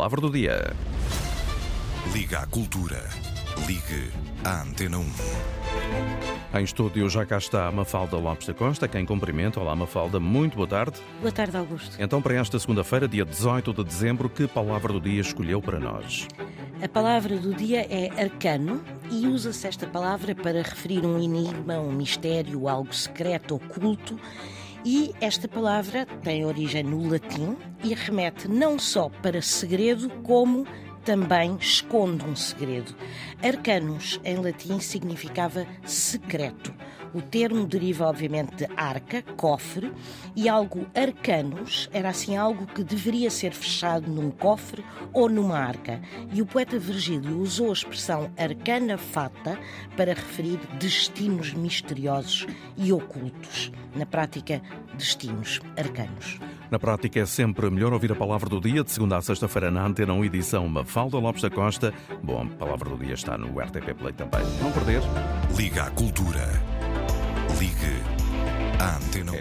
palavra 0.00 0.20
do 0.22 0.30
dia. 0.30 0.74
Liga 2.14 2.38
à 2.38 2.46
Cultura. 2.46 3.06
Ligue 3.66 4.10
à 4.42 4.62
Antena 4.62 4.96
1. 4.96 6.58
Em 6.58 6.64
estúdio 6.64 7.06
já 7.10 7.26
cá 7.26 7.36
está 7.36 7.66
a 7.66 7.70
Mafalda 7.70 8.16
Lopes 8.16 8.46
da 8.46 8.54
Costa, 8.54 8.88
quem 8.88 9.04
cumprimenta. 9.04 9.60
Olá, 9.60 9.76
Mafalda, 9.76 10.18
muito 10.18 10.56
boa 10.56 10.66
tarde. 10.66 10.98
Boa 11.20 11.30
tarde, 11.30 11.54
Augusto. 11.54 11.96
Então, 11.98 12.22
para 12.22 12.34
esta 12.36 12.58
segunda-feira, 12.58 13.06
dia 13.06 13.26
18 13.26 13.74
de 13.74 13.84
dezembro, 13.84 14.30
que 14.30 14.48
palavra 14.48 14.90
do 14.90 15.02
dia 15.02 15.20
escolheu 15.20 15.60
para 15.60 15.78
nós? 15.78 16.26
A 16.82 16.88
palavra 16.88 17.36
do 17.36 17.52
dia 17.52 17.80
é 17.82 18.22
arcano 18.22 18.82
e 19.10 19.26
usa-se 19.26 19.66
esta 19.66 19.86
palavra 19.86 20.34
para 20.34 20.62
referir 20.62 21.04
um 21.04 21.22
enigma, 21.22 21.78
um 21.78 21.92
mistério, 21.92 22.66
algo 22.70 22.94
secreto, 22.94 23.56
oculto. 23.56 24.18
E 24.84 25.14
esta 25.20 25.46
palavra 25.46 26.06
tem 26.22 26.44
origem 26.44 26.82
no 26.82 27.06
latim 27.06 27.56
e 27.84 27.92
remete 27.94 28.48
não 28.48 28.78
só 28.78 29.10
para 29.22 29.42
segredo, 29.42 30.08
como 30.22 30.66
também 31.04 31.56
esconde 31.60 32.24
um 32.24 32.34
segredo. 32.34 32.94
Arcanus, 33.42 34.18
em 34.24 34.36
latim, 34.36 34.80
significava 34.80 35.66
secreto. 35.84 36.72
O 37.12 37.20
termo 37.20 37.66
deriva, 37.66 38.06
obviamente, 38.06 38.54
de 38.54 38.68
arca, 38.76 39.22
cofre, 39.36 39.92
e 40.36 40.48
algo 40.48 40.86
arcanus 40.94 41.88
era 41.92 42.08
assim 42.08 42.36
algo 42.36 42.66
que 42.66 42.84
deveria 42.84 43.30
ser 43.30 43.52
fechado 43.52 44.10
num 44.10 44.30
cofre 44.30 44.84
ou 45.12 45.28
numa 45.28 45.58
arca. 45.58 46.00
E 46.32 46.40
o 46.40 46.46
poeta 46.46 46.78
Virgílio 46.78 47.38
usou 47.40 47.70
a 47.70 47.72
expressão 47.72 48.30
arcana 48.36 48.96
fata 48.96 49.58
para 49.96 50.14
referir 50.14 50.58
destinos 50.78 51.52
misteriosos 51.52 52.46
e 52.76 52.92
ocultos. 52.92 53.72
Na 53.94 54.06
prática, 54.06 54.62
destinos 54.94 55.60
arcanos. 55.76 56.38
Na 56.70 56.78
prática, 56.78 57.18
é 57.18 57.26
sempre 57.26 57.68
melhor 57.68 57.92
ouvir 57.92 58.12
a 58.12 58.14
palavra 58.14 58.48
do 58.48 58.60
dia, 58.60 58.84
de 58.84 58.92
segunda 58.92 59.16
a 59.16 59.22
sexta-feira, 59.22 59.70
na 59.70 59.84
Antena 59.84 60.12
1, 60.12 60.24
edição 60.26 60.68
Mafalda 60.68 61.18
Lopes 61.18 61.42
da 61.42 61.50
Costa. 61.50 61.92
Bom, 62.22 62.42
a 62.42 62.56
palavra 62.56 62.90
do 62.90 63.04
dia 63.04 63.14
está 63.14 63.36
no 63.36 63.58
RTP 63.58 63.94
Play 63.98 64.12
também. 64.12 64.42
Não 64.62 64.70
perder. 64.70 65.02
Liga 65.56 65.84
à 65.84 65.90
Cultura. 65.90 66.69
Ligue 67.60 67.92
à 68.78 68.96
Antena 68.96 69.32
1. 69.32 69.36